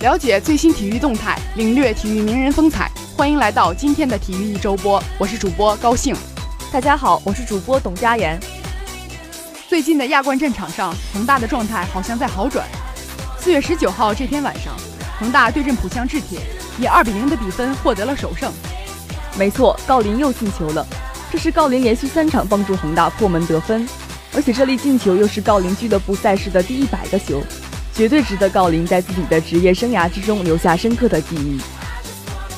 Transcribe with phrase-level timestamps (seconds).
[0.00, 5.00] 了解最新体育动态，领略体育名人风采，欢迎来到今天的体育一周播。
[5.18, 6.16] 我是主播高兴。
[6.72, 8.59] 大家好，我是主播董佳妍。
[9.70, 12.66] 最近的亚冠战场上，恒大的状态好像在好转。
[13.38, 14.74] 四月十九号这天晚上，
[15.20, 16.40] 恒大对阵浦项制铁，
[16.80, 18.52] 以二比零的比分获得了首胜。
[19.38, 20.84] 没错，郜林又进球了，
[21.30, 23.88] 这是郜林连续三场帮助恒大破门得分，
[24.34, 27.40] 而且这粒进球又是郜林俱乐部赛事的第一百个球。
[27.94, 31.60] 绝对值得郜林在自己的职业生涯之中留下深刻的记忆。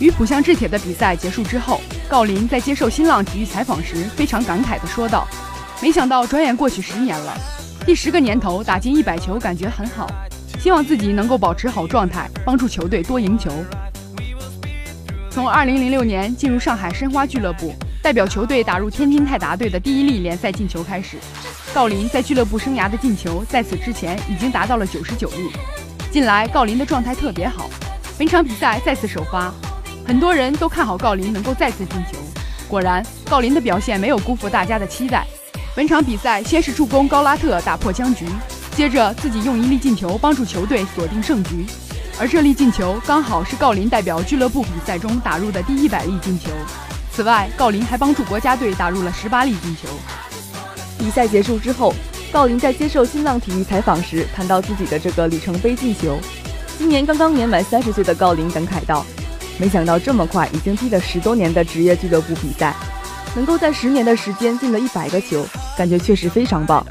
[0.00, 5.24] 与浦项制铁的比赛结束之后，郜林在接受新浪体育采访时非常感慨地说道
[5.82, 7.36] ：“没想到转眼过去十年了，
[7.84, 10.10] 第十个年头打进一百球，感觉很好。
[10.58, 13.50] 希望自己能够保持好状态，帮助球队多赢球。”
[15.30, 21.18] 从2006年进入上海申花俱乐部，代表球队打入天津泰达队的第一粒联赛进球开始。
[21.74, 25.50] 郜林在俱乐部生涯的进球，在此之前已经达到了九十九粒。
[26.10, 27.68] 近来郜林的状态特别好，
[28.16, 29.52] 本场比赛再次首发，
[30.06, 32.16] 很多人都看好郜林能够再次进球。
[32.66, 35.26] 果然，郜林的表现没有辜负大家的期待。
[35.76, 38.24] 本场比赛先是助攻高拉特打破僵局，
[38.74, 41.66] 接着自己用一粒进球帮助球队锁定胜局。
[42.18, 46.48] 而这粒进球刚好是郜林代表俱乐部比赛中打入的第一百粒进球。
[47.12, 49.86] 此外，郜林还帮助国家队打入了十八粒进球。
[50.98, 51.94] 比赛结束之后，
[52.32, 56.18] 郜林在接受新浪体育采访时谈到自己的这个里程碑进球。
[56.78, 59.04] 今年刚刚年满三十岁的郜林感慨道
[59.60, 62.74] ：“没想到这么快，已经踢了十多年的职业俱乐部比赛，
[63.36, 66.84] 能够在十年的时间进了一百个球，感觉确实非常棒。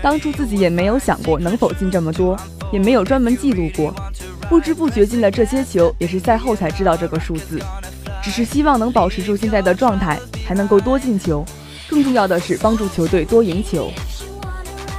[0.00, 2.38] 当初自己也没有想过能否进这么多，
[2.70, 3.92] 也没有专门记录过，
[4.48, 7.58] 不知不觉进了这些球，也是赛后才知道这个数字。
[8.22, 11.44] 只是希望能保持住现在的状态，还能够多进球。”
[11.88, 13.90] 更重要的是帮助球队多赢球。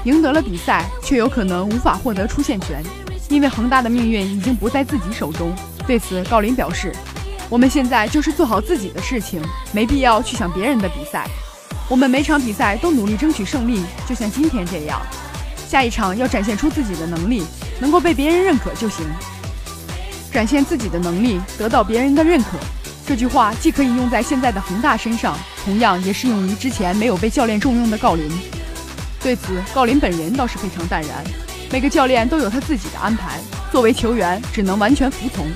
[0.05, 2.81] 赢得了比赛，却有可能无法获得出线权，
[3.29, 5.53] 因为恒大的命运已经不在自己手中。
[5.85, 6.91] 对此，郜林表示
[7.49, 11.27] ：“我们现在就是做好自己的事情，没必要去想别人的比赛。
[11.89, 15.01] 我们每场比赛都努力争取胜利，就像今天这样。
[15.67, 17.43] 下一场要展现出自己的能力，
[17.79, 19.03] 能够被别人认可就行。
[20.31, 22.59] 展现自己的能力，得到别人的认可。”
[23.07, 28.31] 这句话既可以用在现在的恒大身上，同样也适用于之前没有被教练重用的郜林。
[29.23, 31.23] 对此，郜林本人倒是非常淡然。
[31.71, 33.39] 每个教练都有他自己的安排，
[33.71, 35.47] 作为球员只能完全服从。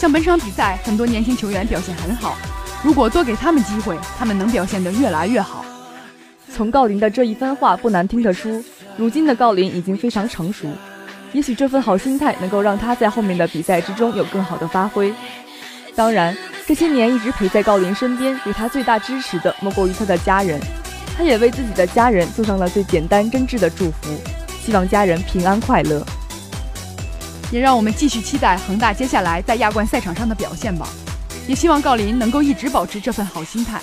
[0.00, 2.34] 像本场比赛，很多年轻球员表现很好，
[2.82, 5.62] 如果多给他们机会，他们能表现得越来越好。
[6.50, 8.64] 从郜林的这一番话不难听得出，
[8.96, 10.66] 如今的郜林已经非常成熟。
[11.34, 15.12] 也许这份好心态能够让他在后面的比赛之中有更好的发挥。
[15.94, 16.34] 当然。
[16.66, 20.60] 这些年一直陪在郜林身边，给他最大支持的莫过于他的家人。
[21.16, 24.16] 他也为自己的家人送上了最简单真挚的祝福，
[24.64, 26.06] 希望家人平安快乐。
[27.50, 30.88] 也让我们继续期待恒大接下来在亚冠赛场上的表现吧。
[31.46, 33.80] 也希望郜林能够一直保持这份好心态。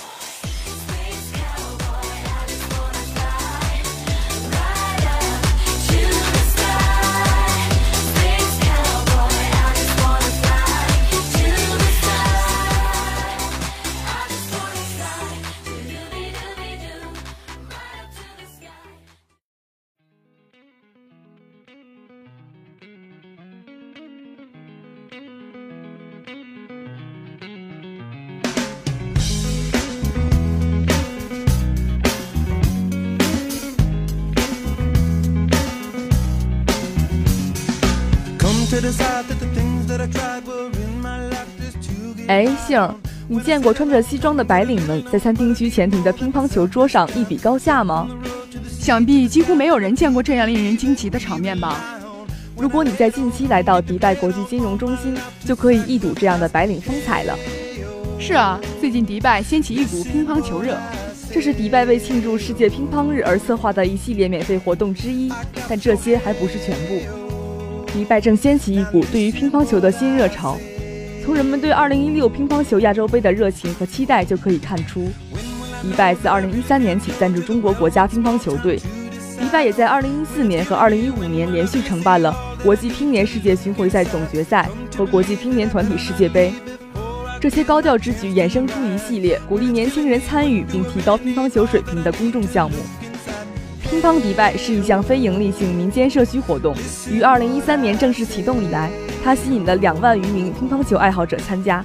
[42.28, 42.94] 哎，杏儿，
[43.26, 48.08] 你见过穿着西装的白领们在餐厅区前庭的乒乓球桌上一比高下吗？
[48.78, 51.98] 想必几乎没有人见过这样令人惊奇的场面吧。
[52.56, 57.36] 如果你在近期来到迪拜国际金融中心，就可以一睹这样的白领风采了。
[58.20, 60.78] 是啊，最近迪拜掀起一股乒乓球热，
[61.32, 65.32] 这是迪拜为庆祝世界乒乓日而策划的一系列免费活动之一。
[65.68, 67.27] 但这些还不是全部，
[67.92, 70.56] 迪拜正掀起一股对于乒乓球的新热潮。
[71.24, 75.08] 从人们对2016乒乓球亚洲杯的热情和期待就可以看出，
[75.82, 78.76] 迪拜自2013年起赞助中国国家乒乓球队，
[79.38, 86.52] 迪拜也在2014年和2015年连续承办了国际乒联世界巡回赛总决赛和国际乒联团体世界杯。
[87.40, 92.76] 这些高调之举衍生出一系列鼓励年轻人参与并提高乒乓球水平的公众项目。
[93.90, 96.74] 乒乓迪拜是一项非营利性民间社区活动，
[97.10, 98.90] 于2013年正式启动以来，
[99.24, 101.82] 它吸引了两万余名乒乓球爱好者参加，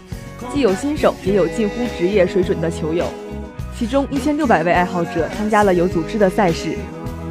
[0.53, 3.05] 既有新手，也有近乎职业水准的球友。
[3.79, 6.77] 其中一千六百位爱好者参加了有组织的赛事，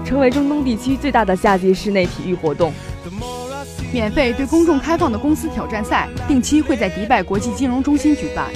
[0.07, 2.73] 成为中东地区最大的夏季室内体育活动。
[3.93, 8.47] 免费对公众开放的公司挑战赛，定期会在迪拜国际金融中心举办，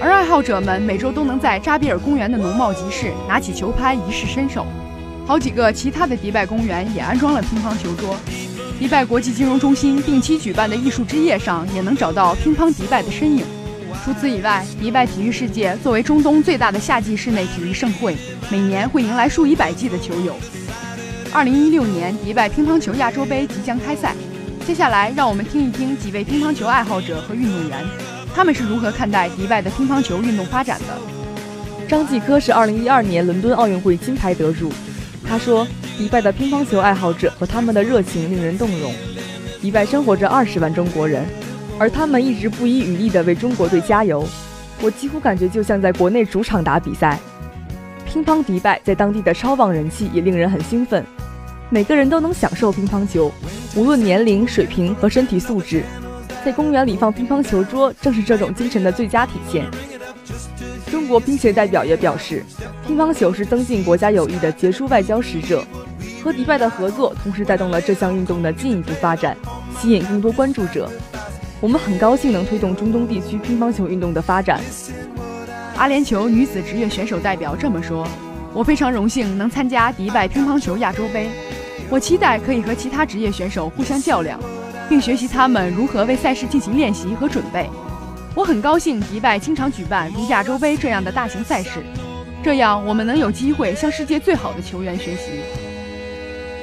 [0.00, 4.64] 而爱好者们每周都能在扎比尔公园的农贸集市拿起球拍一试身手。
[5.30, 8.16] 好几个其他的迪拜公园也安装了乒乓球桌，
[8.80, 13.44] 迪拜国际金融中心定期举办的艺术之夜上也能找到乒乓迪拜的身影。
[14.04, 18.16] 除此以外，迪拜体育世界作为中东最大的夏季室内体育盛会，
[18.50, 20.34] 每年会迎来数以百计的球友。
[21.32, 24.16] 二零一六年迪拜乒乓球亚洲杯即将开赛，
[24.66, 27.86] 接下来让我们听一听几位乒乓球爱好者和运动员，
[28.34, 31.86] 他们是如何看待迪拜的乒乓球运动发展的。
[31.86, 34.72] 张继科是二零一二年伦敦奥运会金牌得主。
[35.30, 35.64] 他说
[35.96, 38.92] ：“迪拜的乒乓球爱好者和他们的热情令人动容。
[39.62, 41.24] 迪拜生活着二十万中国人，
[41.78, 44.26] 而他们一直不遗余力地为中国队加油。
[44.82, 47.16] 我几乎感觉就像在国内主场打比赛。
[48.04, 51.06] 乒乓迪拜在当地的超旺人气也令人很兴奋。
[51.68, 53.30] 每个人都能享受乒乓球，
[53.76, 55.84] 无论年龄、水平和身体素质。
[56.44, 59.64] 在公园里放乒乓球桌，正是这种精神的最佳体现。”
[60.90, 62.44] 中国乒协代表也表示，
[62.90, 65.64] 乒乓球是增进国家友谊的杰出外交使者。
[66.24, 69.36] 和迪拜的合作，同时带动了这项运动的进一步发展，
[69.78, 70.90] 吸引更多关注者。
[71.60, 74.60] 我们很高兴能推动中东地区乒乓球运动的发展。
[75.76, 78.04] 阿联酋女子职业选手代表这么说
[78.52, 81.30] ：“我非常荣幸能参加迪拜乒乓球亚洲杯，
[81.88, 84.36] 我期待可以和其他职业选手互相较量，
[84.88, 87.70] 并学习他们如何为赛事进行练习和准备。”
[88.34, 91.84] 我很高兴迪拜经常举办如亚洲杯这样的大型赛事，
[92.42, 95.40] 这样我们能有机会向世界最好的球员学习。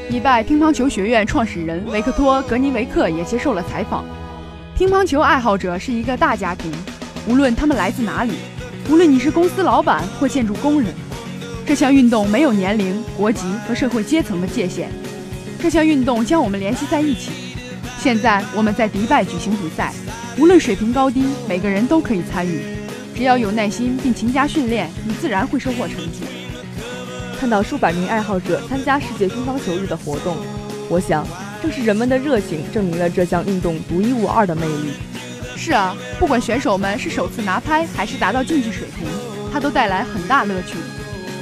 [0.09, 4.03] 迪拜乒乓球学院创始人维克托·格尼维克也接受了采访。
[4.75, 6.71] 乒乓球爱好者是一个大家庭，
[7.27, 8.33] 无论他们来自哪里，
[8.89, 10.91] 无论你是公司老板或建筑工人，
[11.65, 14.89] 这项运动没有年龄、国籍和社会阶层的界限。
[15.59, 17.31] 这项运动将我们联系在一起。
[17.99, 19.93] 现在我们在迪拜举行比赛。
[20.39, 22.76] 无论水平高低，每个人都可以参与。
[23.17, 26.21] 只要有耐心并勤加训练，你自然会收获成绩。
[27.39, 30.37] 看到数百名爱好者参加世界乒乓球日的活动，
[30.87, 31.27] 我想，
[31.59, 34.93] 正是人们的热情证明了这项运动独一无二的魅力。
[35.55, 39.07] 是啊，不管选手们是首次拿拍还是达到竞技水平，
[39.51, 40.77] 它都带来很大乐趣。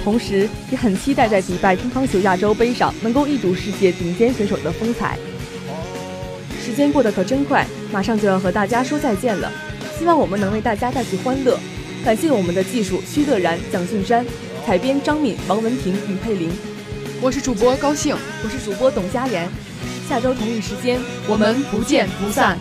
[0.01, 5.19] 同时，也很期待在迪拜乒乓球亚洲杯上能够一睹世界顶尖选手的风采。
[6.65, 9.51] 时间过得可真快，马上就要和大家说再见了。
[9.97, 11.57] 希望我们能为大家带去欢乐。
[12.03, 14.25] 感谢我们的技术徐乐然、蒋俊山，
[14.65, 16.51] 采编张敏、王文婷、于佩玲。
[17.21, 19.49] 我是主播高兴，我是主播董佳妍。
[20.07, 22.59] 下周同一时间，我们不见不散。